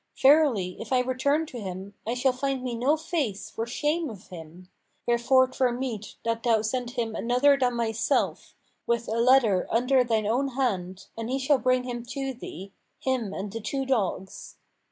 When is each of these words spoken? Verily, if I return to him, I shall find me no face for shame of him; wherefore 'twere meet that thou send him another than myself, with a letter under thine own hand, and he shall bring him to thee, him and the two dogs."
Verily, 0.19 0.77
if 0.79 0.91
I 0.91 1.01
return 1.01 1.45
to 1.45 1.59
him, 1.61 1.93
I 2.07 2.15
shall 2.15 2.31
find 2.33 2.63
me 2.63 2.73
no 2.73 2.97
face 2.97 3.51
for 3.51 3.67
shame 3.67 4.09
of 4.09 4.29
him; 4.29 4.67
wherefore 5.05 5.45
'twere 5.45 5.71
meet 5.71 6.15
that 6.25 6.41
thou 6.41 6.63
send 6.63 6.89
him 6.97 7.13
another 7.15 7.55
than 7.55 7.75
myself, 7.75 8.55
with 8.87 9.07
a 9.07 9.19
letter 9.19 9.67
under 9.69 10.03
thine 10.03 10.25
own 10.25 10.47
hand, 10.55 11.05
and 11.15 11.29
he 11.29 11.37
shall 11.37 11.59
bring 11.59 11.83
him 11.83 12.01
to 12.03 12.33
thee, 12.33 12.73
him 12.99 13.31
and 13.31 13.51
the 13.53 13.61
two 13.61 13.85
dogs." 13.85 14.57